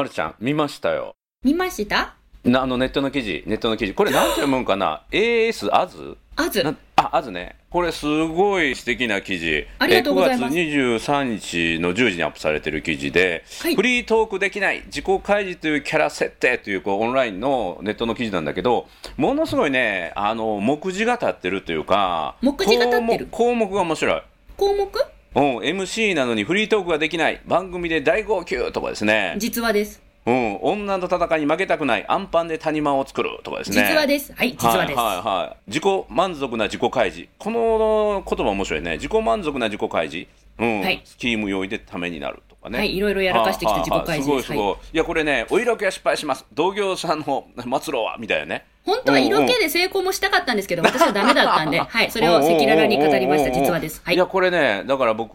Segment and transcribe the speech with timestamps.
[0.00, 1.14] まるちゃん、見ましたよ。
[1.44, 2.14] 見ました？
[2.42, 3.92] なあのネットの記事、ネットの記事。
[3.92, 6.16] これなんて読むんかな ?AS アズ？
[6.36, 7.56] あずなあ、あずね。
[7.68, 9.66] これすごい素敵な記事。
[9.78, 18.88] ありがとうございますえー9月23日の10時にアップされてる記事で、はいフリートークできない自己開示というキャラ設定というこうオンラインのネットの記事なんだけど、
[19.18, 23.28] ものすごいね、あの、目次が立ってるというか、目次が立ってる？
[23.30, 24.22] 項目項目が面白い。
[24.56, 24.90] 項目？
[25.34, 27.40] うん、MC なのにフリートークができない。
[27.46, 30.02] 番組で大号泣とかですね、実話です。
[30.26, 32.04] うん、女の戦いに負けたくない。
[32.06, 33.86] アンパンで谷間を作るとかですね。
[33.88, 34.32] 実話です。
[34.34, 34.98] はい、実話です。
[34.98, 37.28] はいはいはい、自己満足な自己開示。
[37.38, 38.92] この言葉面白いね。
[38.94, 40.80] 自己満足な自己開示、うん。
[40.82, 41.00] はい。
[41.04, 42.42] スキーム用意でためになる。
[42.48, 42.78] とかね。
[42.78, 44.30] はいいろいろやらかしてきた自己開示す。
[44.30, 46.44] ごいすごい、い、やこれねお色気は失敗します。
[46.52, 48.66] 同業者の末路はみたいなね。
[48.82, 54.00] 本当は色気で成功もしたかったんですけど、私はダメだったんで、はい、それを赤裸々に語りました、実話です。
[54.02, 54.14] はい。
[54.14, 54.26] いや。
[54.26, 55.34] これねだから僕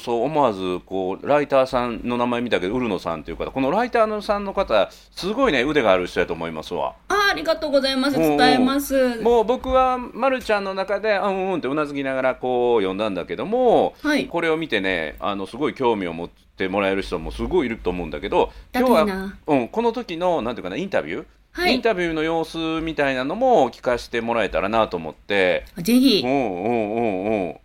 [0.00, 3.50] そう思わずこうライターさんの名前見たけどウルノさんという方。
[3.50, 6.94] このライターのさんの方すごいね腕がある人だと思いますわ
[7.30, 8.16] ありがとうございます。
[8.16, 8.36] うんうん。
[8.36, 9.20] 伝えます。
[9.22, 14.26] もう僕はまるちゃんの中でうんうんってうなずきながらこう読んだんだけども、はい。
[14.26, 21.74] これを見てねあのすごい興味を持ってもらえる人もすごいいると思うんだけどだ今日はうん、この時のなんていうかなインタビュー、はい。
[21.74, 25.64] インタビューの様子みたいなのも聞かせてもらえたらなと思って。
[25.78, 26.22] ぜひ。
[26.24, 26.28] う。
[26.28, 27.56] んうんうんうん。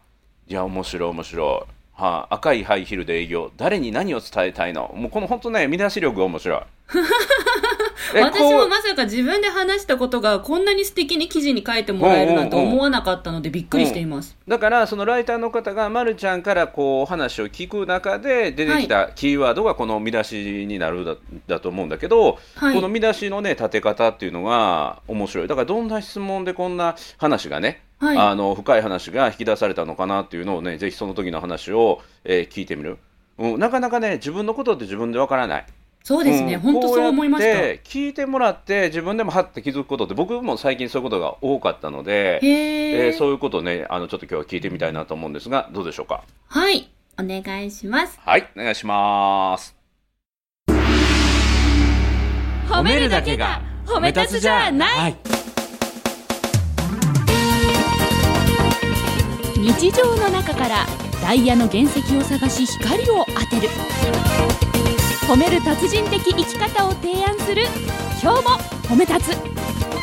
[0.48, 1.72] いや面白い面白い。
[1.98, 3.52] はあ、赤いハイヒールで営業。
[3.58, 4.92] 誰に何を伝えたいの？
[4.96, 6.60] もうこの本当ね見出し力が面白い。
[6.60, 6.64] え
[8.14, 14.38] 私もまさか自分で話したことがこんなに素敵に記事に書いてもらえるなんて思わなかったのでびっくりしています。
[14.48, 21.16] だからそのライターの方がまるちゃんからこう話を聞く中で出てきたキーワードがこの見出しになるだ
[21.48, 22.76] だと思うんだけど、はい。
[22.76, 25.48] この見出しのね立て方っていうのが面白い。
[25.48, 28.18] だからどんな質問でこんな話がね、はい。
[28.18, 32.98] あの深い話が引き出されたのかなっていうのをねぜひその時の話を、えー聞いてみる、
[33.38, 35.66] うん、なかなかね自分のことって自分でわからない。
[36.06, 36.60] そうですね、ん。
[36.60, 37.60] 本当そう思いました。
[37.82, 46.24] 聞いてもらって自分でもはって気づくことって僕も最近そういうことが多かったので、えーそういうことをねあのちょっと今日は聞いてみたいなと思うんですがどうでしょうか？
[46.48, 46.88] はい、
[47.20, 48.20] お願いします。
[48.24, 48.48] はい。
[48.56, 49.76] お願いします。
[52.70, 54.90] 褒めるだけが褒め立つじゃない。
[55.00, 55.18] はい。
[59.58, 60.86] 日常の中から
[61.24, 63.70] ダイヤの原石を探し光を当てる
[65.28, 67.64] 褒める達人的生き方を提案する
[68.22, 68.50] 今日も
[68.88, 69.95] 褒め立つ。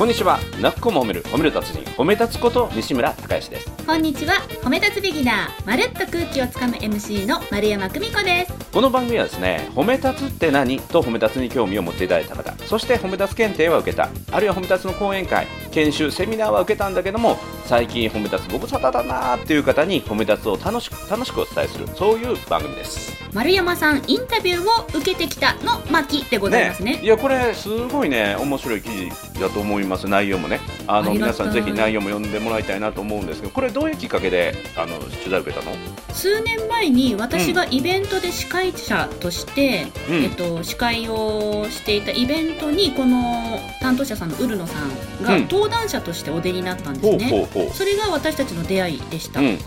[0.00, 0.38] こんにちは。
[0.62, 1.22] なっこも褒める。
[1.24, 3.70] 褒める達人褒め立つこと西村孝之です。
[3.86, 8.70] こんにちは、褒め立つビギナー、まるっと空気をつかむ MC の丸山久美子です。
[8.72, 10.80] この番組はですね褒め立つって何？
[10.80, 12.56] と褒め立つに興味を持っていただいた方。
[12.64, 14.08] そして褒め立つ検定は受けた。
[14.32, 15.46] あるいは褒め立つの講演会。
[15.70, 21.86] 研修セミナーは受けたんだけども最近褒め立つご無沙汰だなーっていう方に褒め立つを楽しく楽しくお伝えする。
[21.88, 23.20] そういう番組です。
[23.34, 27.00] 丸山さん、インタビューを受けてきたの巻でございますね。
[27.02, 30.60] いやこれすごいね面白い記事だと思います内容もね。
[30.86, 35.72] あの皆さんぜひ内容も読んでもらいたいなと思うんですけどこれどういうきっかけであの取材を受けたの？
[36.12, 40.14] 数年前に私がイベントで司会者として、うん。
[40.24, 45.42] えっと、司会をしていたイベントにこの担当者さんのウルノさんがうん。
[45.42, 47.30] 登壇者としてお出になったんですね。
[47.30, 49.58] ほうほうそれが私たちの出会いでした、うんうん。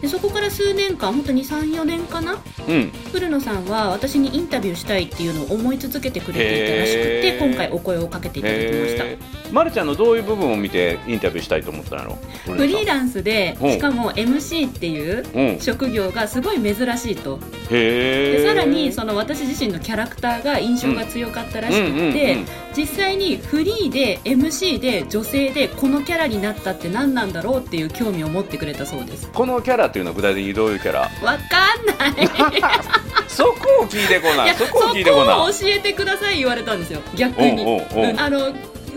[0.00, 2.38] でそこから数年間本当に34年かな？
[2.68, 2.92] うん。
[3.12, 12.18] 古野さんは私にインタビューしたいっていうのを思い続けてくれていたらしくて今回お声をかけていただきましたまるちゃんのどういう部分を見てインタビューしたいと思ったの？
[12.46, 13.72] フリーランスでうん。
[13.72, 17.38] しかも MC っていううん職業がすごい珍しいと。
[17.68, 29.30] でさらにその私自身のキャラクターが印象が強かったらしくてうん実際にフリーで MC で女性でこのキャラになったって何なんだろうっていう興味を持ってくれたそうです。
[29.30, 31.00] このキャラっていうのは具体的にどういうキャラ？
[31.00, 31.76] わか
[32.08, 32.28] んない。
[33.28, 34.54] そこを聞いてこない。
[34.54, 37.00] そこを聞いてこそこないを教えてください言われたんですよ。
[37.14, 37.82] 逆に。
[38.18, 38.52] あの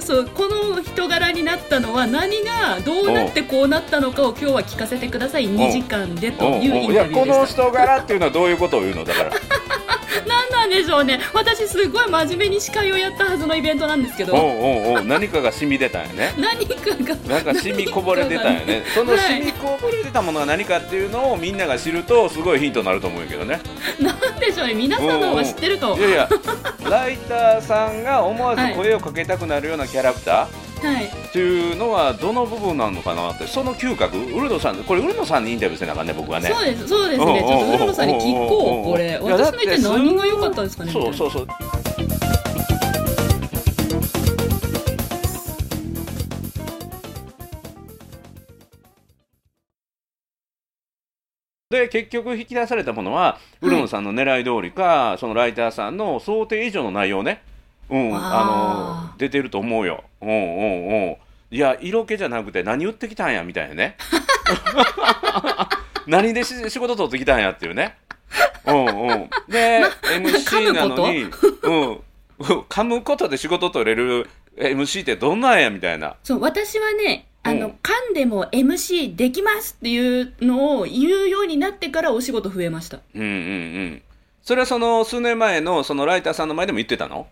[0.06, 5.48] そうこの人柄になったのは何がどうなってこうなったのかを今日は聞かせてください。
[5.50, 7.64] 2時間でというインタビューでした。
[7.64, 9.04] 人柄っていうのはどういうことを言うの？
[9.04, 9.32] だから
[10.28, 11.20] 何なんでしょうね。
[11.34, 16.34] 私すごい真面目に司会をやったはずのイベントなんですけおうどおうおう何かが染み出たんやね。
[16.38, 17.16] 何かが。
[17.28, 18.84] なんか染みこぼれてたんやね。
[18.94, 23.60] その染みこぼれてたものが何かっていうのをみんなが知るとすごいヒントになると思うんやけどね。
[24.00, 24.74] なんでしょうね。
[24.74, 26.30] 皆さんの方が知ってるかもいやいや。
[26.90, 34.18] ライターさんが思わず声をかけたくなるようなキャラクター、はいっていうのはどの部分なのかなってその嗅覚？
[34.18, 36.50] ウルノさんこれウルノさんにインタビューせなあかんね僕はね。
[36.50, 36.88] そうです。
[36.88, 37.26] そうですね。
[37.26, 39.18] ちょっと浦野さんに聞こうこれ。
[39.22, 41.48] 私の一体何が良かったんですかねそうそうそう。
[51.68, 57.42] で結局引き出されたものは浦野さんの狙い通りか、そのライターさんの想定以上の内容ね、
[57.90, 60.04] うん、わああの出てると思うよ。
[60.22, 61.18] うんうんうん。
[61.52, 63.98] いや色気じゃなくて何言ってきたんやみたいなね。
[66.08, 67.98] 何でし仕事取ってきたんやっていうね。
[68.66, 69.30] うんうん。
[69.48, 71.30] で、MC なのに、うん。
[72.68, 76.16] 噛むことで仕事取れる MC ってどんなんやみたいな。
[76.24, 83.00] そう、私はね、あの、うん噛んでも MC できますっていうのを言うようになってからお仕事増えました。
[83.14, 84.02] うんうんうん。
[84.42, 87.28] それはその数年前のそのライターさんの前でも言ってたの？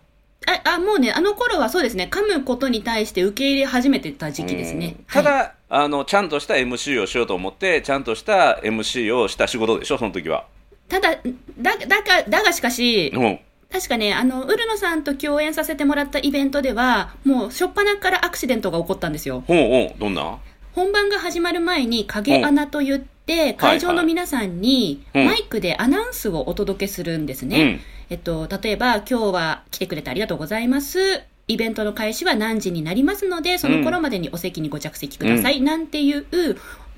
[0.46, 5.04] あ、あ、もうね、あの頃はそうですね、噛むことに対して受け入れ始めてた時期ですねうん。
[5.10, 10.46] ただ、はいあの、ちゃんとした MC をしようと思って、ちゃんとした MC をした仕事でしょ、その時は。
[10.88, 11.20] ただ、だ、
[11.58, 13.40] だが、だがしかし、うん。
[13.72, 19.42] 確かね、あの、ウルノさんと共演させてもらったイベントでは、もう、初っ端からアクシデントが起こったんですよ。
[19.48, 20.38] ほうほう、どんな？
[20.74, 27.62] 本番が始まる前に影穴と言って、会場の皆さんにうんマイクでアナウンスをお届けするんですね。
[27.62, 31.22] うんえっと、例えば、今日は来てくれてありがとうございます。
[31.46, 35.60] イベントの開始は何時になりますので、その頃までにお席にご着席ください。
[35.60, 36.26] なんていう、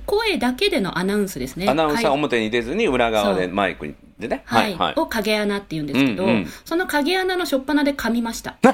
[0.06, 1.68] 声だけでのアナウンスですね。
[1.68, 4.42] アナウンサーはい表に出ずに裏側でマイクでね。
[4.46, 4.94] はい、はい。
[4.96, 8.56] を影穴って言うんですけど、うんうんその影穴の初っ端で噛みました。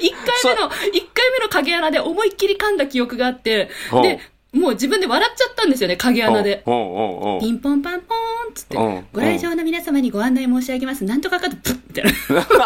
[0.00, 3.70] 一回目の、一回目の影穴で思いっきり噛んだ記憶があって、
[4.02, 4.20] で、
[4.52, 6.62] もう自分で笑っちゃったんですよね、影穴で。
[6.64, 6.70] ピ
[7.50, 8.76] ンポンパンポーンっつって。
[8.76, 11.04] うん、ご来場の皆様にご案内申し上げます。
[11.04, 12.12] なんとかかと、プッみたいな。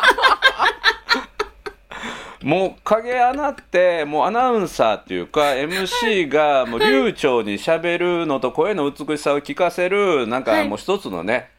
[2.42, 10.68] もう影穴ってもうアナウンサーっていうか MC がもう流暢にしゃべるのと声の美しさを聞かせるなんかはい。
[10.68, 11.50] もう一つのね、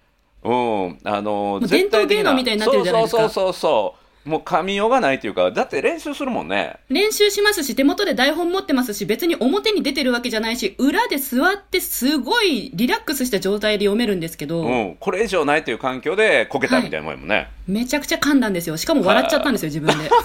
[0.43, 0.97] うん。
[1.03, 3.21] あのう伝統芸能みたいになってるじゃないですか。
[3.21, 18.77] そうそうそうそうもう噛みようがないっていうかだって練習するもんね練習しますし、手元で台本持ってますし、別に表に出てるわけじゃないし、裏で座ってすごいリラックスした状態で読めるんですけど、うん、これ以上ないっていう環境でこけたみたいなもんやもんね、めちゃくちゃ噛んだんですよ。
[18.77, 20.09] しかも笑っちゃったんですよ、自分で。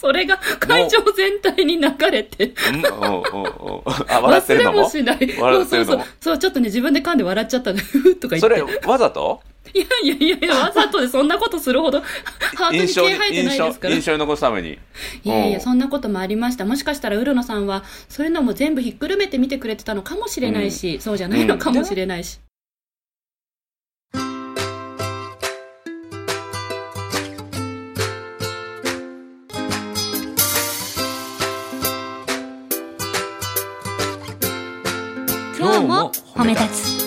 [0.00, 2.52] それが会場全体に流れて。
[2.70, 5.16] うんうんうんうんあ笑ってるの忘れももしない。
[5.16, 5.64] 笑ってるのも？
[5.64, 6.06] そうそうそう。
[6.20, 7.72] そう、ちょっとね、自分で噛んで笑っちゃった。
[7.72, 8.56] ふ っとか言そって。
[8.56, 9.42] れわざと？
[9.74, 12.00] いやいやいやいや、わざとでそんなことするほど、
[12.56, 13.94] ハートに印象に毛生えてな印象いですから。
[13.94, 14.78] 印象に残すために
[15.24, 16.64] いやいや、うんそんなこともありました。
[16.64, 22.38] もしかしたら、ウルノさんは、そういうのも全部ひっくるめて見てくれてたのかもしれないし、そうじゃないのかもしれないし。
[35.58, 37.01] 今日も褒め立つ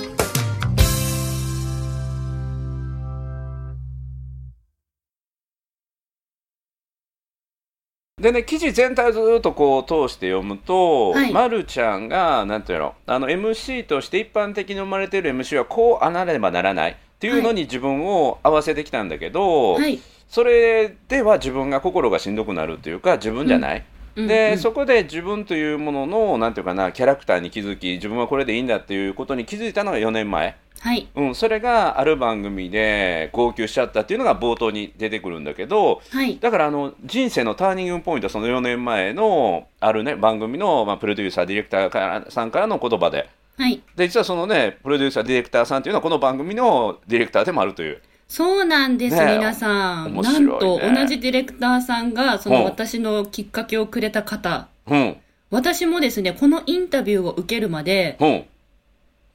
[8.25, 20.00] でね、記事全体をずっとこう通して読むと、はいまるちゃんが、なんていうの、あの MC として一般的に生まれている MC はこうあなればならないっていうのに自分を合わせてきたんだけど、はい。
[20.27, 23.77] それでは自分が心がしんどくなるっていうか、自分じゃない。
[23.77, 30.56] うんで、うんそこで自分というものの、なんていうかな、キャラクターに気づき、自分はこれでいいんだっていうことに気づいたのが4年前。
[30.79, 31.07] はい。
[31.15, 36.38] うん、それがある番組で号泣しちゃったっていうのが冒頭に出てくるんだけど、はい。
[36.39, 43.81] だからあの人生のターニングポイントはその4年前のあるね番組の、まあ、プロデューサーディレクターからさんからの言葉ではい。
[43.95, 50.13] で実はそのねプロデューサーディレクターさんっていうのはこの番組のディレクターでもあるというそうなんです、ねえ皆さん。
[50.13, 54.67] ねなんと、同じディレクターさんが、そのうん私のきっかけをくれた方。
[54.88, 55.17] うん
[55.51, 58.46] 私もですね、このインタビューを受けるまで、うん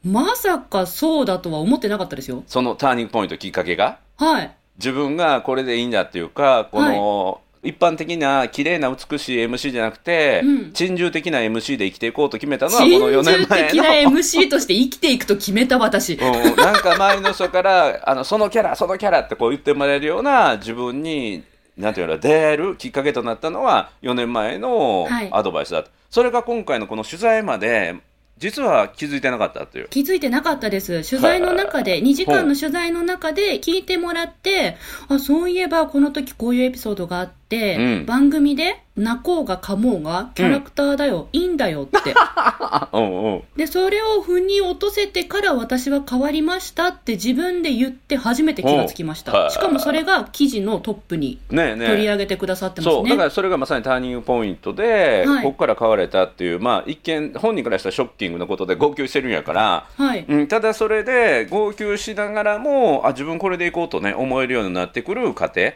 [0.02, 2.42] まさかそうだとは思ってなかったですよ。
[2.47, 3.99] そのターニングポイントきっかけが？
[4.16, 4.56] はい。
[4.78, 10.73] 自分がこれでいいんだっていうかこの、一般的な綺麗な美しい MC じゃなくて、うん。
[10.73, 16.14] 珍獣的な MC で生きていこうと決めたのはこ珍の4年前獣的なの MC として生きていくと決めた私。
[16.14, 21.45] うん、なんか周りの人からあのそのキャラそのキャラってこう言ってもらえるような自分に
[21.76, 25.29] なんていうの出会えるきっかけとなったのは4年前のはい。
[25.31, 27.97] アドバイスだと、それが今回のこの取材まで
[28.40, 29.88] 実は気づいてなかったっていう。
[29.90, 31.09] 気づいてなかったです。
[31.09, 34.78] 取材の中で、2時間の取材の中で聞いてもらって、
[35.09, 42.12] あ、そういえばこの時こういうエピソードがあって、うん番組で泣こうが噛もうがキャラクターだよ、いいんだよって。
[42.14, 43.42] あ うんうん。
[43.57, 49.50] で、それを腑に落とせてから私は変わりましたって自分で言って初めて気がつきました。
[49.50, 53.04] しかもそれが記事のトップに取り上げてくださってますそう。
[53.04, 53.25] だかね。
[53.25, 55.42] らそれがまさにターニングポイントで、はい。
[55.45, 60.25] ここから変われたっていうまあ一見本人からしたらショッキングなことで号泣してるんやから、はい。
[60.28, 65.73] うん、ただそれで号泣しながらもあ自分これでいこうとね思えるようになってくる過程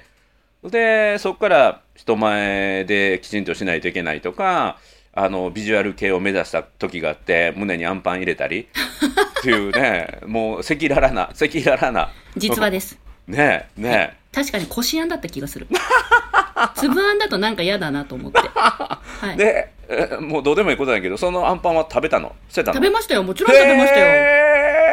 [0.70, 4.78] でそこから人前できちんとしないといけないとか
[5.12, 8.62] あのビジュアル系を目指した時があって胸にアンパン入れたり
[9.38, 12.98] っていうね もう赤裸々な赤裸々な実話です。
[13.26, 15.68] ねえね確かにこしあんだった気がする。
[16.76, 18.38] 粒あんだとなんか嫌だなと思って。
[18.38, 19.34] はい。
[19.34, 22.34] えでえもうどうでもいいことだけどそのアンパンは食べたの？
[22.48, 22.74] 捨てたの？
[22.74, 23.22] 食べましたよ。
[23.22, 24.06] もちろん食べましたよ。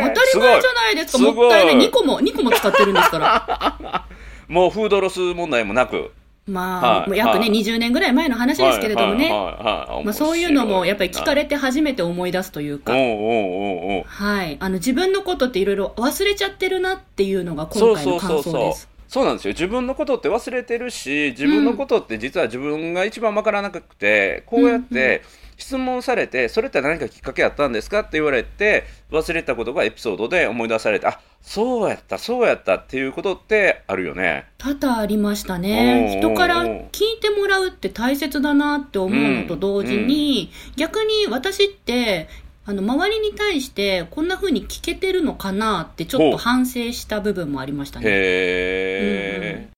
[0.02, 1.18] 当たり前じゃないですか。
[1.18, 4.06] すもったいない2個も、2個も使ってるんですから。
[4.52, 6.12] もうフードロス問題もなく。
[6.46, 7.18] まあ、はい。
[7.18, 7.50] 約ね、はい。
[7.50, 9.30] 20年ぐらい前の話ですけれどもね。
[9.30, 12.92] まあ、そういうのもやっぱり聞かれてて初めて思い出すというか。
[12.92, 14.58] はい。
[14.60, 18.90] あの、自分のことっていろいろ忘れちゃってるなっていうのが今回の感想です。
[19.08, 19.54] そうなんですよ。
[19.54, 25.22] 自分のことって忘れてるし自分のことって実は自分が一番わからなくてこうやって
[25.62, 34.46] 質問されてそれって何かきっかけあったんですかって言われて忘れたことがエピソードで思い出されてあそうやったそうやったっていうことってあるよね。
[34.58, 36.18] 多々ありましたね。
[36.20, 42.30] 人から聞いてもらうって大切だなって思うのと同時に、逆に私って、
[42.64, 48.06] あの、周りに対してこんな風に聞けてるのかなってちょっと反省した部分もありましたね。
[48.08, 49.70] へえ、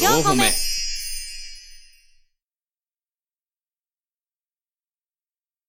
[0.00, 0.71] 4個目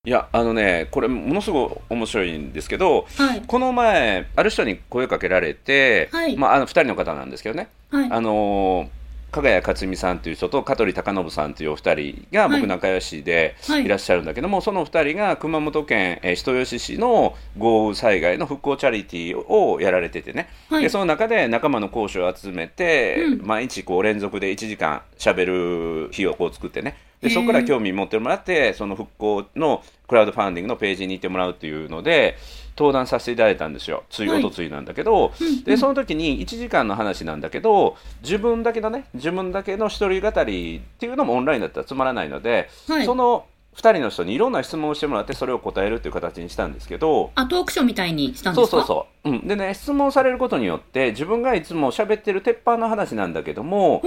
[0.05, 3.41] いやあのねこれものすごい面白いんですけどはい。
[3.47, 8.11] この前ある人に声かけられて、はいまあ、あの2人の方なんですけどねはい。
[8.11, 9.02] あのー
[9.33, 12.61] 加賀谷克美さんという人と香取孝信さんというお二人がはい。
[12.61, 13.85] 僕仲良しではい。
[13.85, 20.83] いらっしゃるんだけども、その二人が熊本県、えー人吉市の豪雨災害の復興チャリティーをやられててね、はい。
[20.83, 23.47] でその中で仲間の講師を集めて、うん。
[23.47, 26.95] 毎日こう連続で1時間しゃべる日をこう作ってね。
[27.23, 32.37] でそこから興味持ってもらってその復興のクラウドファンディングのページに行ってもらうっていうので
[32.77, 34.03] 登壇させていただいたんですよ。
[34.09, 43.05] ついはいおとついなんだけど、うんでその時に1時間の話なんだけど自分だけのね自分だけの一人語りっていうのもオンラインだったらつまらないので、はい。
[43.05, 48.77] その2人の人にいろんな質問をしてもらってそれを答えるっていう形にしたんですけどあ、トークショーみたいにしたんですか？
[48.77, 54.01] そうそうそう、うん、でね質問されることによって自分がいつも喋ってる鉄板の話なんだけども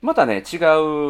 [0.00, 0.56] またね違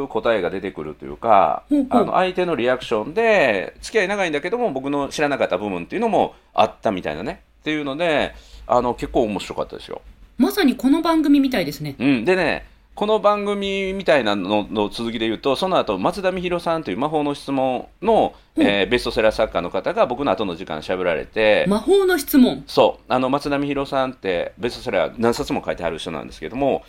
[0.05, 8.35] う答えが出てくるというかあの相手のリアクションで付き合い長いんだけども僕の知らなかった部分っていうのもあったみたいなねっていうので
[8.67, 10.02] あの結構面白かったですよ。
[10.38, 11.97] まさにこの番組みたいですね。
[11.99, 12.67] うん、でね
[13.00, 22.62] この番組みたいなのの続きで言うとその後松田美弘さんという魔法の質問の、うんえーベストセラー作家の方が僕の後の時間喋られて、魔法の質問。
[22.66, 26.85] そうあの松田美弘さんってベストセラー何冊も書いてある人なんですけども。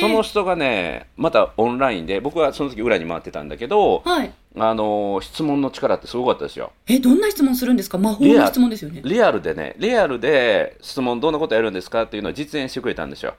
[0.00, 4.32] その人がねまたオンラインで僕はその時裏に回ってたんだけどはい。
[4.58, 7.98] あの質問の力ってすごかったですよえ、どんな質問するんですか？
[7.98, 9.02] 魔法の質問ですよね。
[9.04, 13.36] リアルでねリアルで質問どんなことやるんですかっていうのを実演してくれたんですよ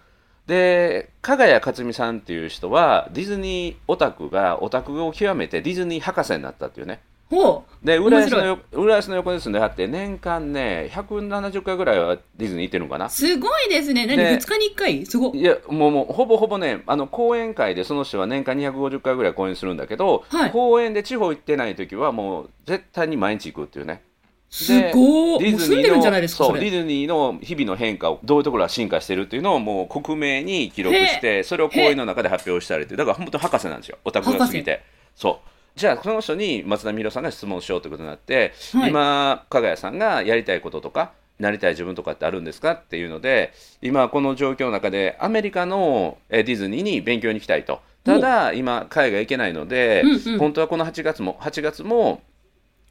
[0.47, 6.99] で加賀谷克美さんっていう人はディズニーオタクがオタクを極めてディズニー博士になったっていうね
[7.33, 13.09] ほで浦安の浦安の横に住んではって年間ね170回ぐらいはディズニー行ってるのかなう。
[13.09, 14.05] すごいですね。
[14.05, 15.39] 何で ?2 日に1回すごい。
[15.39, 24.03] いやもうもうほぼほぼねあの講演会でその人は年間250回ぐらい講演するんだけど、はい講演で地方行ってない時はもう絶対に毎日行くっていうね
[24.53, 25.51] すごい。
[25.51, 26.69] もう住んでるんじゃないですか、そそうれ。
[26.69, 34.83] ディズニーの日々の変化をどういうところが進化してるっていうのをもう克明に記録してそれを講演の中で発表したりってだから本当博士なんですよオタクが過ぎて
[35.15, 35.49] そう。
[35.75, 38.89] じゃあその人に松田美弘さんが質問しようということになって、はい。
[38.91, 47.81] 今加賀谷さんがやりたいこととかなりたい自分とかってあるんですかっていうので今この状況の中でアメリカのえーディズニーに勉強に行きたいと。
[48.03, 50.37] ただ今海外行けないので、うんうん。
[50.37, 52.21] 本当はこの8月も8月も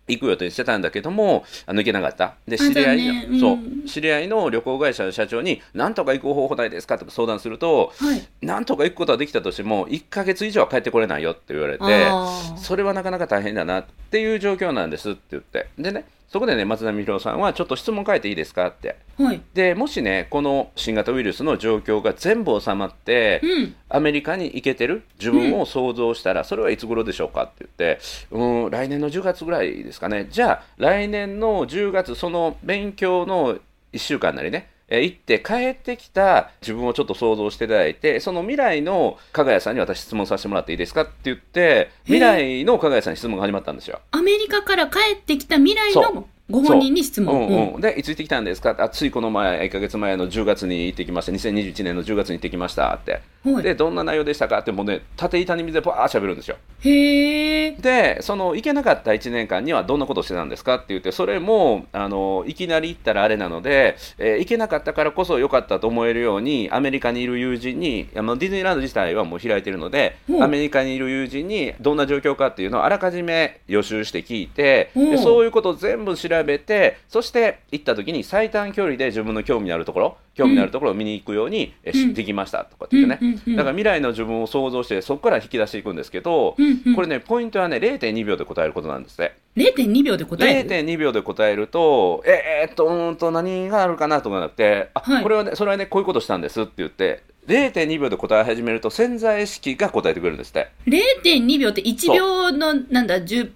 [0.09, 2.35] 行く予定してたんだけどもあの行けなかった。
[2.47, 3.41] であ知り合いの、残念うん。
[3.41, 3.53] そ
[3.85, 3.89] う。
[3.89, 6.99] 知り合いの旅行会社の社長に何とか行く方法ないですか？
[6.99, 8.27] とか相談するとはい。
[8.43, 12.11] 何とか行くことはできたとしても1ヶ月以上は帰ってこれないよって言われて
[12.57, 15.69] それはなかなか大変だなっていう状況なんですって言って。
[15.79, 19.43] でねそこでね松田美弘さんはちょっと質問変えていいですかってはい。
[19.53, 23.75] でもしねこの新型ウイルスの状況が全部収まって、うん。
[23.91, 25.03] アメリカに行けてる？
[25.19, 30.29] 自分を想像したら、それはいつ頃でしょうかって言って、うん、来年の10月ぐらいですかね。
[30.31, 33.59] じゃあ、来年の10月、その勉強の
[33.93, 44.01] 1週間なりね、えー行って帰ってきた自分をちょっと想像していただいて、その未来の加賀谷さんに私質問させてもらっていいですかって言って、未来の加賀谷さんに質問が始まったんですよ。
[44.11, 47.49] アメリカから帰ってきた未来そのご本人に質問。
[47.49, 48.77] うんうん、で、いつ行ってきたんですか？
[48.79, 53.23] あついこの前、1ヶ月前の10月に行ってきました、2021年の10月に行ってきましたって。
[53.45, 53.63] はい。
[53.63, 56.57] でどんな内容でしたかってもうね縦板に水でバーッ喋るんですよ。
[56.81, 57.73] へえ。
[57.73, 70.43] でその行けなかった1年間にはどんなことをしてたんですかって言ってそれもあのいきなり行ったらあれなので、えー行けなかったからこそ良かったと思えるようにアメリカにいる友人にあのディズニーランド自体はもう開いてるのでほう。
[70.43, 75.11] アメリカにいる友人にどんな状況かっていうのをあらかじめ予習して聞いてほう。
[75.11, 82.15] でそういうことを全部調べてそして行った時に最短距離で自分の興味のあるところ興味のあるところを見に行くように、うん。
[82.15, 86.57] できましたとかって言ってね、うんうんうんだから未来の自分を想像してそこから引き出していくんですけど、
[86.95, 95.23] これねポイントはね0.2秒で答えることなんですね0.2秒で答える？0.2秒で答えるとええーっとうーんと何があるかなとかなくてあ、はい。
[95.23, 100.71] これはねそれはねこういうことしたんですって言って0.2秒で答え始めると潜在意識が答えてくれるんですって。
[100.87, 103.51] 0.2秒って1秒の、なんだ、10、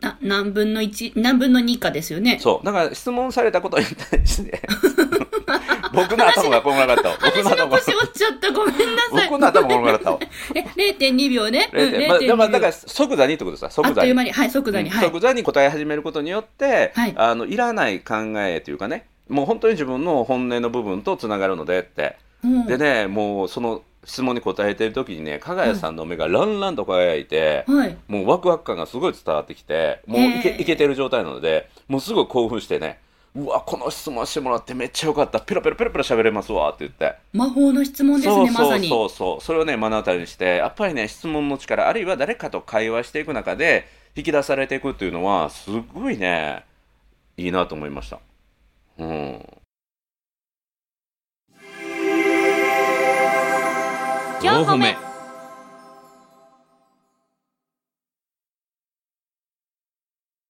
[0.00, 2.38] な何分の1、何分の2かですよね。
[2.40, 2.66] そう。
[2.66, 4.62] だから質問されたことに対して
[5.96, 7.18] 僕の頭がこんがらかったわ。
[7.24, 7.78] 僕の頭が。
[7.78, 8.52] 腰折っちゃった。
[8.52, 9.28] ごめんなさい。
[9.30, 10.18] 僕の頭がこんがらかったわ。
[10.54, 11.70] え、0.2秒ね。
[11.72, 12.72] うん、0.2まあでも0.2秒だから。
[12.72, 13.94] 即座にってことさあ即座に。
[13.94, 15.04] っという間に、はい、即座に、はい。
[15.06, 17.14] 即座に答え始めることによって、はい。
[17.16, 19.06] あのいらない考えというかね。
[19.28, 22.66] もう本当に自分の本音の部分とつながるのでって、うん。
[22.66, 27.96] でねもうその質問に答えてる時にね加賀谷さんの目がランランと輝いて、はい。
[28.06, 33.00] もうワクワク感がすごい伝わってきてもういけいけてる状態なのでもうすごい興奮してね
[33.36, 35.40] うわこの質問してもらってめっちゃよかった。
[35.40, 37.16] ペロペロペロペロ喋れますわって言って。
[37.34, 38.88] 魔法の質問ですね、まさに。
[38.88, 39.44] そうそうそう。
[39.44, 46.64] それをね目の当たりにしてやっぱりね質問の力あるいは誰かと会話していく中で引き出されていくっていうのはすごいね
[47.36, 48.20] いいなと思いました。
[48.98, 49.46] うん。
[54.40, 55.05] 4歩目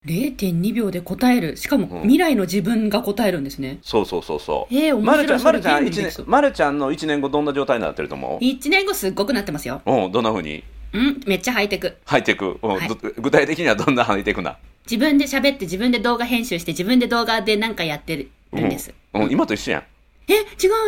[0.06, 1.56] 0.2秒で答える。
[1.56, 3.78] しかも、うん未来の自分が答えるんですね。
[3.82, 5.04] そうそうそうそうえー、面白い。
[5.06, 9.82] まるちゃん、まるちゃん、それ一ゲームできそう年、まるちゃんの1年後どんな状態になってると思う？1年後すっごくなってますよ。
[9.84, 10.62] うん、どんな風に？
[10.92, 11.96] うん、めっちゃハイテク。
[12.04, 14.56] 入っていく、うんはいど具体的にはどんな入っていくな、
[14.90, 18.94] 自分で喋って自分で動画編集して自分で動画でなんかやってるんです。
[19.12, 19.82] うんうん、今と一緒やん
[20.28, 20.38] え、違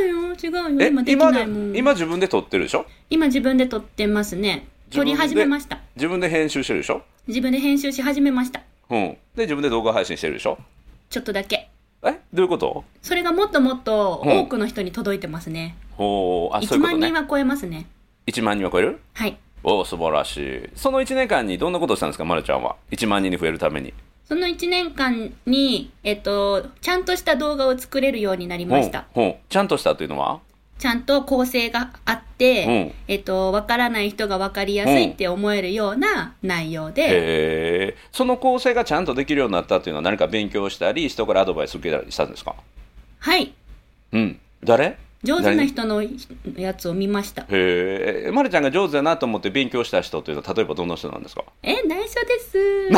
[0.06, 0.80] うよ、違うよ。
[0.80, 1.76] え今できないもん。
[1.76, 2.86] 今自分で撮ってるでしょ？
[3.10, 4.66] 今自分で撮ってますね。
[4.90, 5.80] 撮り始めました。
[5.96, 7.02] 自分で編集してるでしょ？
[7.26, 8.62] 自分で編集し始めました。
[8.90, 9.16] うん。
[9.34, 10.58] で自分で動画配信してるでしょ？
[11.10, 11.68] ちょっとだけ。
[12.02, 12.12] え？
[12.32, 12.84] どういうこと？
[13.02, 14.38] それがもっともっとうん。
[14.40, 15.76] 多くの人に届いてますね。
[15.96, 16.56] ほう。
[16.56, 17.00] あそう1いうことね。
[17.00, 17.86] 万人は超えますね。
[18.26, 19.00] 1万人は超える？
[19.14, 19.36] はい。
[19.64, 20.70] おお素晴らしい。
[20.74, 22.24] その1年間にどんなことをしたんですか？
[22.24, 22.76] まるちゃんは。
[22.90, 23.92] 1万人に増えるために。
[24.24, 29.06] その1年間に、えっと、ちゃんとした動画を作れるようになりました。
[29.48, 30.40] ちゃんとしたというのは？
[30.78, 32.92] ちゃんと構成があって、うん。
[33.08, 37.08] えっと、わからない人がわかりやすいって思えるような内容で、へ
[37.88, 37.96] え。
[38.12, 42.54] その構成がちゃんとできるようになったっていうのは何か勉強したり人からアドバイス受けたりしたんですか？
[43.18, 43.52] はい。
[44.12, 44.38] うん。
[44.62, 44.96] 誰？
[45.24, 46.00] 上手な人の
[46.56, 47.42] やつを見ました。
[47.42, 48.30] へえ。
[48.30, 51.42] まるちゃんが上手だなと思って勉強した人というのは例えばどんな人なんですか？
[51.64, 52.56] え、内緒です。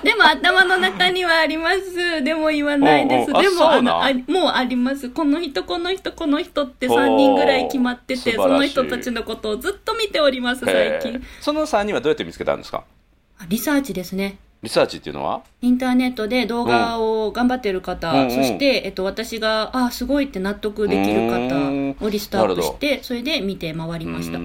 [0.04, 2.22] でも頭の中にはあります。
[2.22, 3.30] でも言わないです。
[3.30, 5.10] おうおうあでもあのありもうあります。
[5.10, 11.22] この人、この人、この人って3人ぐらい決まってて、その人たちのことをずっと見ております、最近。
[11.40, 12.84] その3人はどうやって見つけたんですか？
[13.38, 14.38] あリサーチですね。
[14.62, 15.42] リサーチっていうのは？
[15.62, 18.22] インターネットで動画を頑張ってる方、うん。
[18.24, 21.94] うんそして、えっと、私が、あすごいって納得できるうん。
[21.98, 24.34] 方をリストアップして、それで見て回りました。
[24.34, 24.38] そ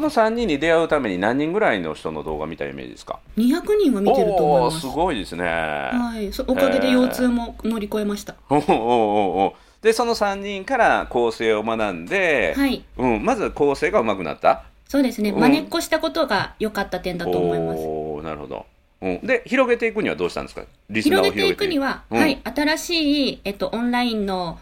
[0.00, 4.80] の3人に出会うために何人ぐらいの人の動画見たイメージですか？200人は見てると思います。
[4.80, 8.34] すごいですね、はい、そおかげで腰痛も乗り越えました。
[8.48, 9.54] おーおーおーおー。
[9.82, 14.64] でその3人から構成を学んで、はい、うん、まず構成が上手くなった？
[14.88, 15.30] そうですね。
[15.30, 15.40] うん。
[15.40, 17.78] 真似っこしたことが良かった点だと思います。
[17.80, 18.62] おーなるほど、うん、
[19.00, 20.62] で広げていくにはどうしたんですか？
[20.90, 24.58] リスナーを広げていくには、うんはい、新しい、えっと、オンラインの、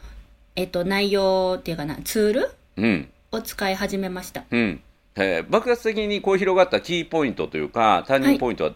[0.55, 3.09] えっと、内容っていうかな、ツールうん。
[3.33, 4.45] を使い始めました。
[4.51, 4.81] うん。
[5.17, 8.73] えー爆発的にこう広がったキーポイントというかターニングポイントは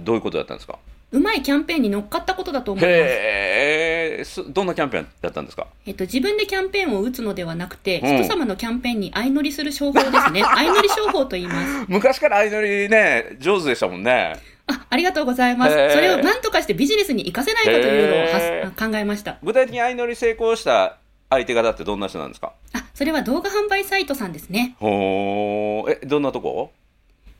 [0.00, 0.78] どういうことだったんですか、
[1.12, 2.94] うまいキャンペーンに乗っかったことだと思います。
[2.98, 5.68] へどんなキャンペーンだったんですか？
[5.86, 8.16] えっと、自分でキャンペーンを打つのではなくて、うん。
[8.16, 10.42] 人様のキャンペーンに相乗りする商法ですね。
[10.42, 11.84] 相乗り商法と言います。
[11.88, 14.34] 昔から相乗りね上手でしたもんね
[14.68, 15.72] あ、ありがとうございます。
[15.72, 19.38] それを何とかしてビジネスに活かせないかというのを考えました。
[19.42, 20.96] 具体的に相乗り成功した
[21.30, 22.52] 相手方ってどんな人なんですか？
[22.72, 24.76] あ、それは動画販売サイトさんですね。
[24.78, 25.98] ほー。
[26.02, 26.70] えどんなとこ？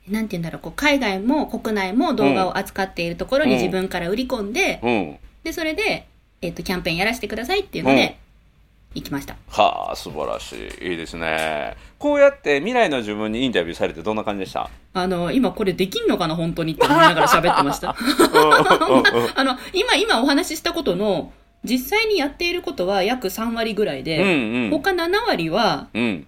[0.09, 5.17] なんて言うんだろう、こう海外も国内も動画を扱っているところにうん自分から売り込んで、うん。
[5.43, 6.07] で、それで、
[6.41, 8.17] えっ、と、キャンペーンやらせてくださいっていうので、
[8.97, 9.35] 行きました。
[9.49, 14.69] はあ素晴らしいいいですねこうやって未来の自分にインタビューされてどんな感じでした？
[14.93, 17.95] あの、今これできんのかな、本当にって思いながら喋ってました。
[19.35, 21.31] あの、今、今お話ししたことの、
[21.63, 26.27] 実際にやっていることは約3割ぐらいで、うんうん他7割は、うん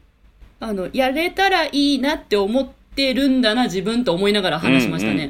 [0.59, 5.25] あの、やれたらいいなって思ってるんだな、自分と思いながら話しましたね。
[5.25, 5.29] う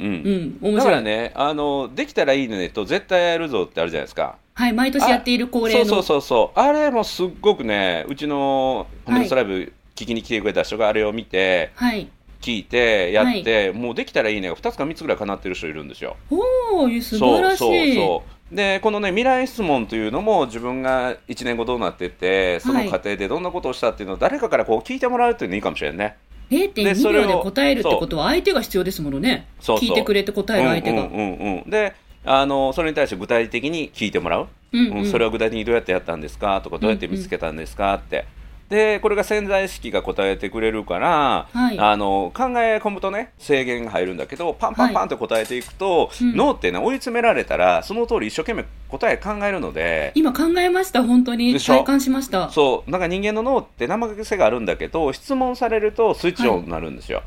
[0.67, 0.75] うん。
[0.75, 4.37] だからね、あの、できたらいいねと絶対やるぞってあるじゃないですか。
[4.59, 5.85] はい、毎年やっている恒例の。
[5.85, 6.59] そうそうそうそう。
[6.59, 12.09] あれもすっごくね、うちのホメダスライブ聞きに来てくれた人があれを見て、はい。
[12.41, 16.17] 聞いて、やって、もうできたらいいねが2つか3つぐらい叶ってる人いるんですよ。
[16.29, 17.57] おー、素晴らしい。
[17.57, 26.17] そうそうそうでこのね未来質問というのも自分が1年後どうなってってその過程でどんなことをしたっていうのを誰かからこう聞いてもらうっていうのいいかもしれんね。
[26.49, 29.47] で0.2それを秒で答えるってことは相手が必要ですものね。
[29.59, 31.03] そうそう聞いてくれて答える相手が。
[31.03, 31.93] うんうんうんうん、で
[32.25, 34.97] あのそれに対して具体的に聞いてもらう、うんうん。
[34.99, 36.61] うんそれは具体的にどうやってやったんですか？
[36.61, 37.93] とかどうやって見つけたんですか？
[37.93, 38.25] って。
[38.69, 41.79] でこれが潜在意識が答えてくれるから、はい。
[41.79, 46.35] あの考え込むとね制限が入るんだけどパンパンパンって答えていくと、うん。
[46.35, 50.11] 脳ってね追い詰められたらその通り一生懸命答え考えるので。
[50.13, 51.59] 今考えました、本当に。
[51.59, 52.51] 体感しました。
[52.51, 52.91] そう。
[52.91, 57.23] なんか人間の脳って生癖があるんだけど質問されるとスイッチオンになるんですよ、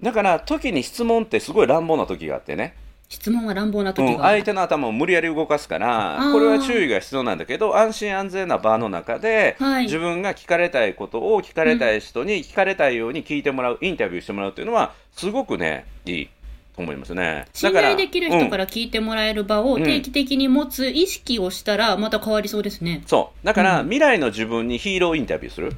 [0.00, 2.76] だから時に質問ってすごい乱暴な時があってね、
[3.08, 4.18] 質問は乱暴な時うん。
[4.18, 9.84] 相手の頭を無理やり動かすからこれは注意が必要なんだけど安心安全な場の中で、はい。
[9.84, 16.28] 自分が聞かれたいことを聞かれたい人に聞かれたいように聞いてもらう、インタビューしてもらうっていうのはすごくねいい
[16.74, 17.46] と思いますね。
[17.52, 23.02] 信頼できる人かうんら聞いてもらえる場を定期的に持つ意識をしたら、また変わりそうですね。
[23.06, 23.46] そう。
[23.46, 23.86] だから、うん。
[23.86, 25.72] 未来の自分にヒーローインタビューする。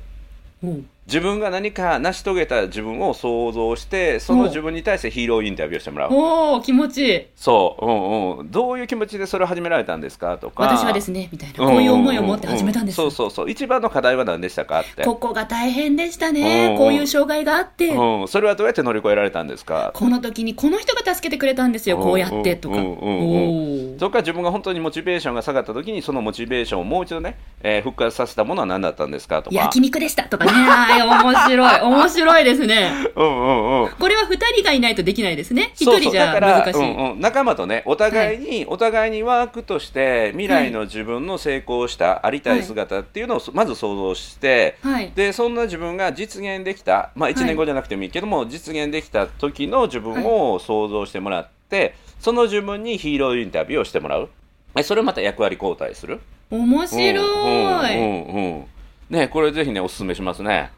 [0.64, 7.22] おう自分が何か成し遂げた自分を想像してその自分に対してヒーローインタビューをしてもらうおー、気持ちいい。
[7.34, 11.54] そう、うんうん、どういう気持ちでそれを始められたんですかとか私はですね、みたいな。
[11.54, 12.96] こういう思いを持って始めたんです。
[12.96, 16.68] そうそうそう一番の課題は何でしたかってここが大変でしたうんね。
[16.72, 19.92] うんこういう障害があって、うん、それはどうやって乗り越えられたんですか？
[19.94, 22.76] この時にこの人が助けてくれたんですよ、こうやってとか。
[22.76, 30.97] そこから自分が本当にモチベーションが下がった時にそのモチベーションをもう一度ね、えー復活させたものは何だったんですかとか焼肉でしたとかね。
[31.02, 31.80] 面白い。
[31.82, 32.90] 面白いですね。
[33.14, 35.72] うんうんうんこれは二人がいないとできないですね。
[35.74, 36.80] 一そうそう人じゃだから難しい。
[36.80, 45.12] うんうん、仲間とねお互いに、お互いにワークとして未来の自分の成功したありたい姿っていうのをまず想像して、はい。
[45.14, 54.28] でそんな自分が実現できた、まあ、1年後じゃなくてもいいけども、実現できた時の自分を想像してもらって、その自分にヒーローインタビューをしてもらう
[54.76, 56.20] えそれをまた役割交代する？
[56.50, 57.14] 面白い。
[57.16, 58.64] うんうんうんうん
[59.10, 60.70] ねこれぜひねおすすめしますね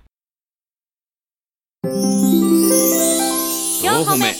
[3.82, 4.34] 4歩目。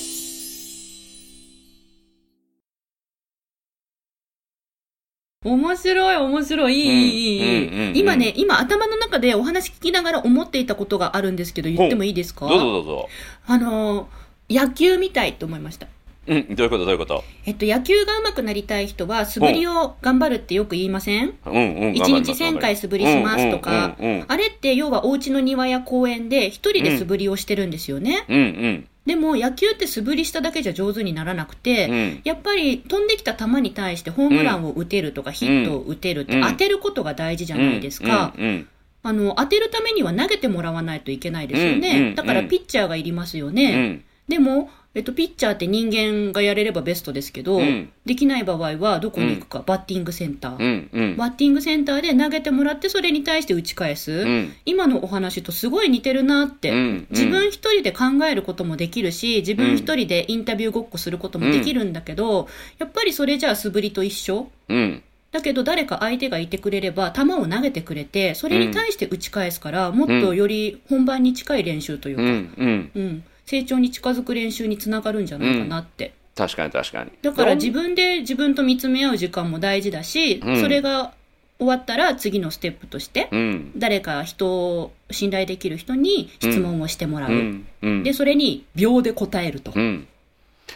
[5.42, 6.74] 面白い、面白い。
[6.74, 7.88] いい、いい、いい、うんうんうん。
[7.88, 12.46] うん今ね、今頭の中でお話聞きながら思っていたことがあるんですけど、言ってもいいですか？
[12.46, 13.08] どうぞどうぞ。
[13.46, 15.86] あのー、野球みたいと思いました。
[16.30, 17.24] うんどういうことどういうこと？
[17.44, 21.34] えっと、野球が上手くなりたい人は、素振りを頑張るってよく言いません？
[21.44, 23.96] うんうん一日1000回素振りしますとか。
[23.98, 28.24] うんうんうんあれって要はお家の庭や公園で一人で素振りをしてるんですよね。
[28.28, 32.20] うんうんでも野球って素振りしただけじゃ上手にならなくて、うん。
[32.22, 36.42] やっぱり飛んできた球に対してホームランを打てるとか、ヒットを打てるってうん。
[36.42, 38.34] 当てることが大事じゃないですか。
[38.38, 38.68] うんうん
[39.02, 41.90] あの、当てるためには投げてもらわないといけないですよね。
[41.98, 43.74] うんうんだからピッチャーがいりますようね。
[43.74, 44.04] ん。
[44.28, 47.92] でも、えっと、ピッチャーって人間がやれればベストですけど、うん。
[48.04, 50.56] できない場合はどこに行くか、バッティングセンター。
[50.58, 51.16] うんうん。
[51.16, 54.10] バッティングセンターで投げてもらって、それに対して打ち返す。
[54.10, 54.52] うん。
[54.66, 56.70] 今のお話とすごい似てるなって。
[56.70, 62.48] うん自分一人で考えることもできるし、自分一人でインタビューごっこすることもできるんだけど、
[62.78, 64.50] やっぱりそれじゃあ素振りと一緒。
[64.68, 65.02] うん。
[65.30, 72.90] だけど誰か相手がいてくれれば、球を投げてくれて、それに対して打ち返すから、もっとより本番に近い練習というか、ううん、ん。
[72.96, 76.12] うん成長に近づく練習につながるんじゃないかなって。
[76.36, 77.10] 確かに確かに。
[77.20, 80.60] だから自分で自分と見つめ合う時間も大事だし、うん。
[80.60, 81.12] それが
[81.58, 83.72] 終わったら次のステップとして、うん。
[83.76, 87.30] 誰か人を信頼できる人に質問をしてもらう。
[87.32, 87.66] うん。
[87.82, 88.02] うん。
[88.04, 89.72] で、それに秒で答えると。
[89.74, 90.06] うん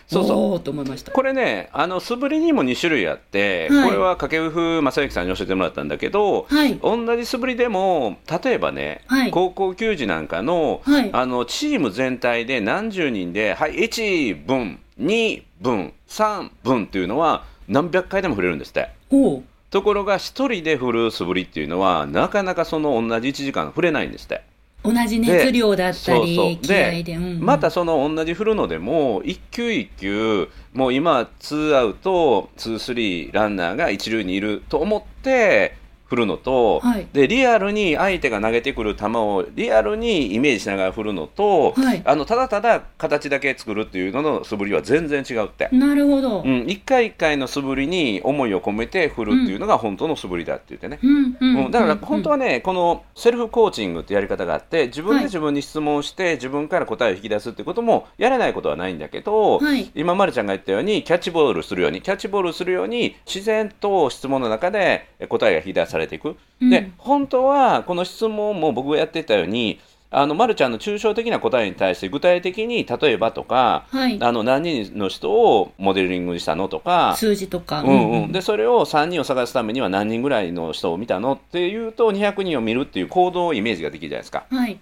[0.06, 1.12] そうそうと思いました。
[1.12, 6.76] これね、あの素振りにも2種類あって、はいこれは掛布正幸さんに教えてもらったんだけど、はい。
[6.76, 18.90] 同じ素振りでも、例えばね、はい高校球児なんかの,、はいあのチーム全体で何十人で、はい、1分、2分、3分っていうのは、何百回でも振れるんですって。
[19.70, 24.42] ところが、1人で振る素振りっていうのは、なかなかその同じ1時間振れないんですって。
[24.84, 27.18] 同じ熱量だったり、そうそう気合で。
[27.18, 37.08] またその同じ振るのでも一球一球もう今ツーアウトツースリーランナーが一塁にいると思って振るのと、はい。
[37.12, 42.02] でリアルに相手が投げてくる球をリアルにイメージしながら振るのと、はい。
[42.04, 45.68] あのただただ形だけ作るっていうのの素振りは全然違うって。
[45.72, 46.42] なるほど。
[46.42, 50.98] うん、一回一回の素振りに思いを込めて振るっていうのが本当の素振りだって言ってね。
[51.02, 55.24] うんうんうん、だから本当は、はね、このセルフコーチングってやり方があって自分はい。
[55.24, 59.90] で自分に質問して、自分から答えを引き出すってこともやれないことはないんだけど、はい。
[59.94, 66.36] 今まるちゃんが言ったようにキャッチボールするようにキャッチボールするように自然と質問の中で答えが引き出されていく。
[66.62, 77.82] うんで本当はこの質問も僕がやってたようにあの、ま、るちゃんの抽象的な答えに対して具体的に例えばとか、はいあの何人の人をモデリングしたのとか、数字とか。
[77.82, 84.78] うんうん、でそれを3人を探すためには何人ぐらいの人を見たのっていうと200人を見るっていう行動イメージができるじゃないですかはい。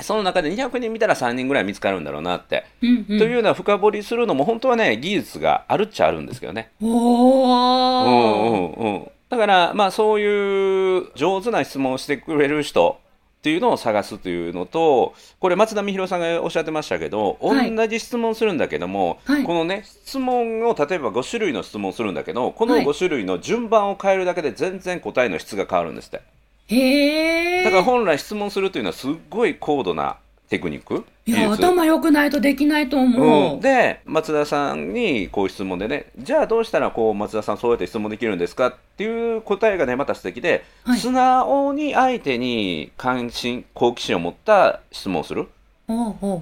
[0.00, 6.70] その中で200人見たら3人ぐらい見つかるんだろうなって、うんうん、というような深掘りするのも本当はね技術があるっちゃあるんですけどね。
[6.82, 8.80] おうんー。
[8.80, 13.00] うんうん、だからまあそういう上手な質問をしてくれる人
[13.38, 17.74] っていうのを探すというのとこれ松田美弘さんがおっしゃってましたけど、はい。
[17.74, 19.44] 同じ質問するんだけども、はい。
[19.44, 26.22] このね質問を例えば5種類の質問するんだけどこのはい5種類の順番を変えるだけで全然答えの質が変わるんですって。
[26.68, 27.64] へー。
[27.64, 31.04] だから本来質問するというのはすっごい高度なテクニック？
[31.26, 33.54] いや、頭良くないとできないと思う。
[33.54, 40.98] うん、で松田さんにこう質問でねじゃあどうしたらこう松田さんそうやって質問できるんですかっていう答えがねまた素敵で、はい。
[40.98, 45.48] 素直に相手に関心好奇心を持った質問をする？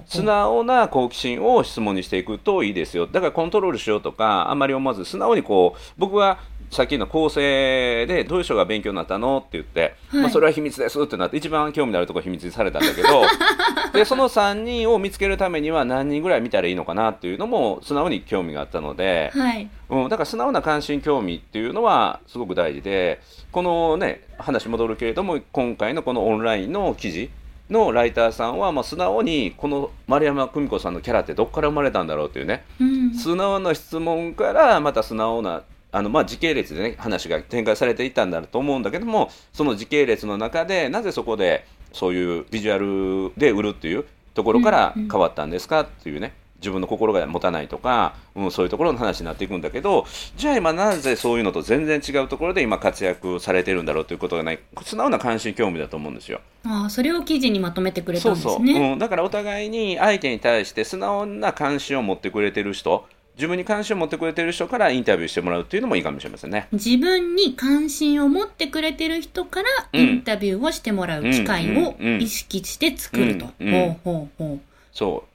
[0.07, 3.05] 素直な好奇心を質問にしていくといいですよ。
[3.05, 6.39] だからコントロールしようとかあんまり思わず素直にこう僕は
[6.75, 13.23] さっきの構成でどういう人が勉強になったのって言って、はいまあ、それは秘密ですってなって一番興味のあるところ秘密にされたんだけど
[13.97, 19.69] でその3人を見つけるためには何人ぐらい見たらいいのかなっていうのも素直に興味があったので、はい。
[19.89, 27.29] うん、だから素直な関心興味っていうのはすごく大事でこのね話戻るけれども今回のこのオンラインの記事
[27.69, 33.13] のライターさんはまあ素直にこの丸山久美子さんのキャラってどこから生まれたんだろうっていうねうん。
[33.13, 35.63] 素直な質問からまた素直な
[35.95, 44.03] あのまあ時系列でね話が展開されていったんだと思うんだけどもその時系列の中でなぜそこでそういうビジュアルで売るっていう
[44.33, 50.05] ところから変わったんですかっていうね自分の心が持たないとか、うん、そういうところの話になっていくんだけど
[50.35, 56.41] じゃあ今なぜそういうのと全然違うところで今活躍されてるんだろうということがね素直な関心興味だと思うんですよ。
[56.65, 58.93] ああ、それを記事にまとめてくれたんですそうそう、ね。
[58.93, 66.67] うん、だからお互いに相手に対して素直な関心を持ってくれてる人自分に関心を持ってくれてる人からインタビューしてもらうっていうのもいいかもしれませんね。
[66.71, 73.45] 自分に関心を持ってくれてる人からうんインタビューをしてもらう機会を意識して作ると。
[73.45, 74.59] ほうほうほう。
[74.93, 75.25] そ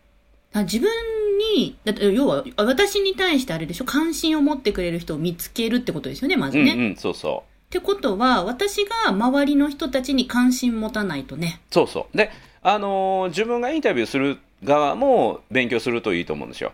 [0.53, 0.91] あ自分
[1.55, 6.73] に、だって要は私に対してあれでしょ、関心を持ってくれる人を見つけるってことですよね、まう、ずね。
[6.73, 7.73] っうんうん、そうそう。
[7.73, 11.61] てことは、私が周りの人たちに関心持たないとね。
[11.71, 12.17] そうそう。
[12.17, 12.31] で、
[12.63, 16.73] あのー自分がインタビューする側も勉強するといいと思うんですよ。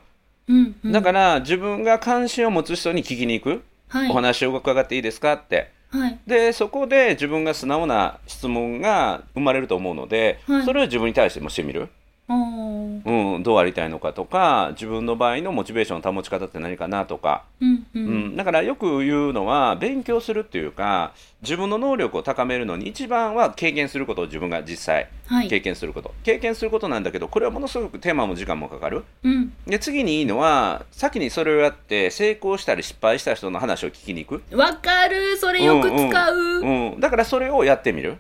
[0.49, 0.93] うん、うん。
[0.93, 4.11] だから自分が関心を持つ人に聞きに行く、はい。
[4.11, 5.33] お話を伺っていいですか？
[5.35, 5.71] って。
[5.91, 6.19] はい。
[6.27, 11.89] でそこで自分が素直な質問が生まれると思うので、はいそれを自分に対してもしてみる？
[12.29, 17.87] うん、どうありたいのかとか自分の場合のモチベーションの保ち方って何かなとか、うん、う。
[17.95, 21.13] うんん、だからよく言うのは勉強するっていうか
[21.43, 25.49] 自分の能力を高めるのに一番は経験することを自分が実際はい。
[25.49, 29.53] 経験すること、経験することなんだけどこれはものすごく手間も時間もかかるうん。
[29.67, 36.37] で次にいいのは先にそれをやって成功したり失敗した人の話を聞きに行く、わかるそれよく使う。
[36.61, 38.17] うん、だからそれをやってみる、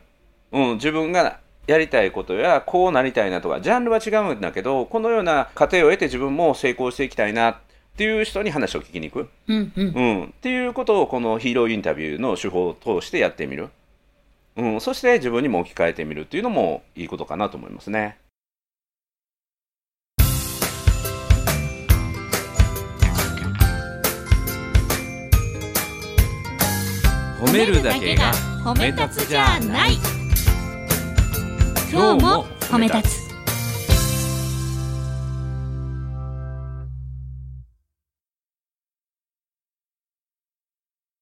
[0.53, 7.57] うん、自分がやりたいことやこうなりたいなとかジャンルは違うんだけどこのような過程を得て自分も成功していきたいなっ
[7.97, 9.89] ていう人に話を聞きに行く、うん、うん。
[9.89, 13.71] うん、っていうことをこのヒーローインタビューの手法を通してやってみる、
[14.57, 18.19] うん、そして自分にも置き換えてみるっていうのもいいことかなと思いますね。
[27.41, 28.33] 褒めるだけが
[28.65, 30.16] 褒め立つじゃない
[31.93, 33.27] 今日も褒め立つ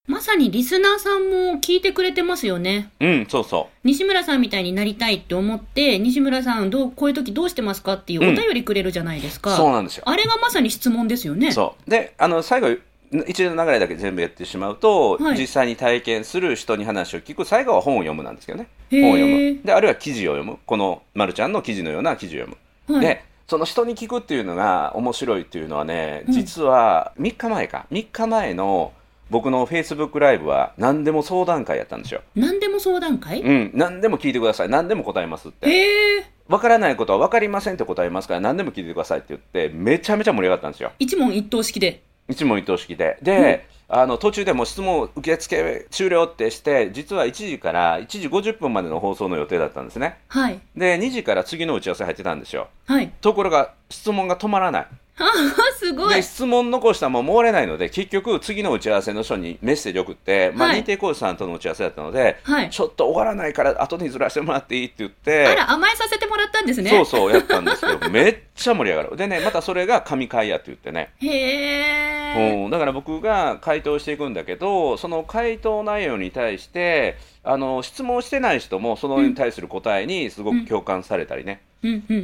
[0.07, 2.91] まさにリスナーさんも聞いてくれてますよね。
[3.01, 9.57] うんそうそ西村さんみたいになりたいって思って、西村さんどう、こういう時どうしてますかっていうお便りくれるじゃないですうか。
[9.57, 10.05] そうなんですよ。
[10.07, 11.53] あれがまさに質問ですよね。
[11.53, 12.77] そうであの最後
[13.27, 15.39] 一連の流れだけ全部やってしまうと、はい。
[15.39, 18.69] 実際に体験する人に話を聞く最後は本を読むなんですけどね。
[18.91, 19.61] 本を読む。
[19.65, 20.59] であるいは記事を読む。
[20.67, 23.07] このまるちゃんの記事のような記事を読む、はい。
[23.07, 26.33] でその人に聞くっていうのが面白いっていうのはねうん。
[26.33, 27.87] 実は3日前か。
[27.91, 28.93] 3日前の
[29.31, 32.23] 僕の Facebook ライブは何でも相談会やったんですよ。
[32.35, 34.69] 何でも相談会、うん、何でも聞いてください。
[34.69, 35.69] 何でも答えますって。
[35.69, 40.93] へえわからないことは分かりませんって答えますから何でも聞いてくださいって言って、めちゃめちゃ盛り上がったんですよ。
[40.99, 43.19] 一問一答式で一問一答式で。
[43.23, 50.19] で、あの途中でもう質問受付終了ってして、実は1時から1時50分までの放送の予定だったんですね。
[50.29, 52.69] はいで、2時から次の打ち合わせ入ってたんですよ。
[52.87, 54.87] はいところが質問が止まらない。
[55.17, 55.25] あ
[55.79, 56.15] すごい。
[56.15, 60.81] で質問残したらもう漏れないので結局次の打ち合わせの人にメッセージ送って、まあ、はい。
[60.81, 62.71] 認定講師さんとの打ち合わせだったので、はい。
[62.71, 66.91] ちょっと終わらないから後にずらしてもらっていいって言ってあら甘えさせてもらったんですね。
[66.91, 69.17] そうそうやったんですけど めっちゃ盛り上がる。
[69.17, 72.65] でねまたそれが神会やって言ってね、へえ。
[72.65, 81.74] うん、だから僕が回答していくんだけどその回答内容に対してあの質問してない人もそのに対する答えにすごく共感されたりね、うんうん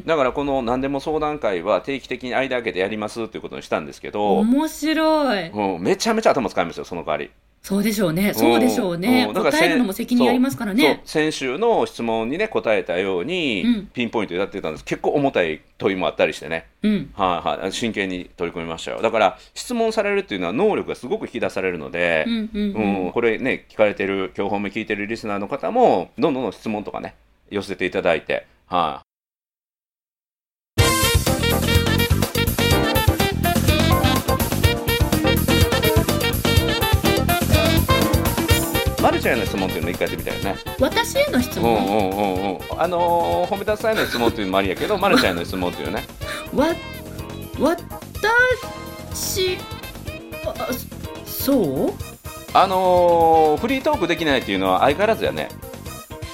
[0.07, 5.49] だからこの何でも相談会は定期的に間開けてやりますっていうことにしたんですけど、面白い。
[5.49, 7.31] うん、めちゃめちゃ頭使いますよ、その代わり。
[7.63, 8.33] そうでしょうね。
[8.33, 9.27] そうでしょうね。
[9.27, 9.31] ん。
[9.31, 11.03] んだから答えるのも責任ありますからね。
[11.05, 13.87] 先週の質問にね、答えたように、うん。
[13.89, 14.85] ピンポイントでやってたんです。
[14.85, 16.69] 結構重たい問いもあったりしてね。
[16.83, 17.11] うん。
[17.15, 19.03] はいはい、真剣に取り組みましたよ。
[19.03, 23.05] だから、質問されるっていうのは能力がすごく引き出されるので、うんうんうん。
[23.07, 23.13] うん。
[23.13, 27.15] これね、聞かれてる、今日本目聞いてるリスナーの方も、どんどんどん質問とかね、
[27.51, 29.10] 寄せていただいて、はい、
[39.11, 40.57] マルちゃんへの質問っていうの一回やってみたよね。
[40.79, 42.59] 私への質うんうん問うんうん。
[42.81, 46.05] あのー、褒めたさんへの質問っていうのもありやけど、マルちゃんへの質問っていうね。
[46.55, 46.69] わ
[47.59, 49.59] 私
[50.47, 50.55] あ
[51.27, 51.93] そそう？
[52.55, 55.49] あのー、フリートークできないっていうのは相変わらずやね。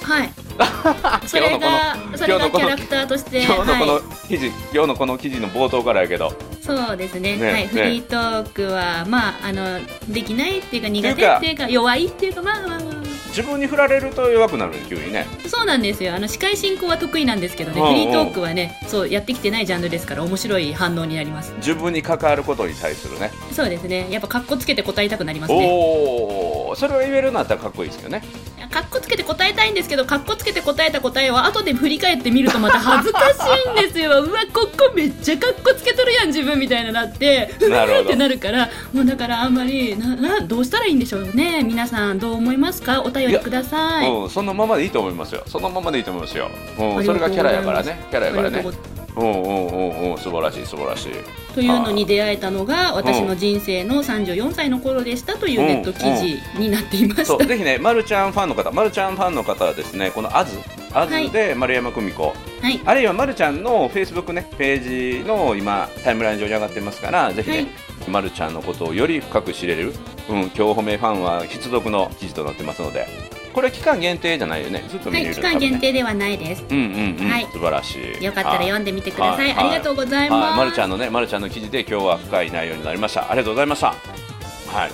[0.03, 0.29] はい
[1.27, 6.33] それがそれがキャラクターとして今日のこのはい記事、今日のこの記事の冒頭からやけど、
[6.67, 7.37] そうですね。
[7.37, 7.67] ねねはい。
[7.67, 12.97] フリートークはまああのできないっていうか苦手っていうか弱いっていうかまあまあまあま
[13.37, 15.27] 自分に振られると弱くなるね、急にね。
[15.45, 16.15] あそうなんですよ。
[16.15, 17.79] あの司会進行は得意なんですけどね。
[17.79, 17.93] うんうん。
[17.93, 21.53] フリートークはねそうやってきてないジャンルですから面白い反応になります。
[21.57, 23.31] 自分に関わることに対するね。
[23.51, 24.07] そうですね。
[24.09, 25.67] やっぱカッコつけて答えたくなりますね。
[25.69, 26.36] おお、
[26.77, 28.21] それを言えるようになったらかっこいいですよね。
[28.69, 33.23] カッコつけて答えたいんですけどカッコつけて答えた答えは後で振り返ってみるとまた恥ずかし
[33.67, 34.21] いんですよ。
[34.23, 37.55] うわここめっちゃカッコつけとるやん自分みたいななって。
[37.61, 38.03] うなるほど。
[38.03, 38.69] ってなるから。
[38.93, 42.19] もうだからあんまりななどうしたらいいんでしょうね皆さん。
[42.19, 43.01] どう思いますか？
[43.01, 44.11] お便りください。
[44.11, 45.43] うん、そのままでいいと思いますよ。
[45.47, 46.51] そのままでいいと思いますよ。
[46.77, 48.05] うん、それがキャラやからね。
[48.11, 48.63] キャラやからね
[49.17, 49.23] ありがとう。
[49.23, 51.11] うんうんうんうん、素晴らしい素晴らしい。
[51.53, 60.55] というのに出会えたのが私の人生の34歳の頃でしたというネット記事になっていました、ぜひね、まるちゃんファンの方、まるちゃんファンの方はですね、このアズ、
[60.93, 62.79] アズで丸山久美子、はい。
[62.85, 67.67] あるいはまるちゃんのフェイスブックね、ページの今、タイムライン上に上がってますから、ぜひね、はい。
[68.07, 69.93] まるちゃんのことをより深く知れる、
[70.29, 73.07] うん、今日褒めファンは必読の記事となってますので、
[73.53, 76.63] これ期間限定じゃないよね、ずっと見れるはい期間限定ではないです。
[76.69, 77.47] うんうんうん、はい。
[77.51, 78.23] 素晴らしい。
[78.23, 79.65] よかったら読んでみてください、はい。
[79.65, 83.31] ありがとうございます、はい、まるちゃんのね、まるちゃんの記事で今日は深い内容になりました。
[83.31, 83.87] ありがとうございました。
[83.87, 84.91] はい。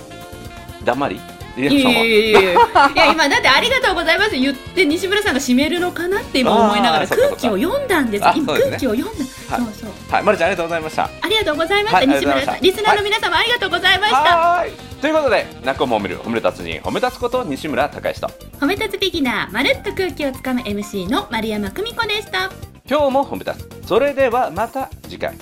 [0.84, 1.33] 黙り？
[1.56, 2.54] いやいやいやいやい
[2.96, 3.12] や。
[3.12, 4.36] 今だってありがとうございます。
[4.36, 8.26] 言って西村さんが締めるのかなって今思いながら空気を読んだんです。
[8.26, 9.64] あ今空気を読んだ、はい。
[9.64, 9.90] そうそう。
[10.10, 11.04] はい、まるちゃんありがとうございました。
[11.04, 14.72] ありがとうございました、はい西村さんリスナーの皆様ありがとうございました、はーい。
[15.00, 18.28] ということで、泣くも褒める褒める達人褒め立つこと西村孝之と。
[18.58, 22.50] 褒め立つビギナーまるっと空気をつかむ MC の丸山久美子でした。
[22.88, 23.88] 今日も褒め立つ。
[23.88, 25.34] それではまた次回。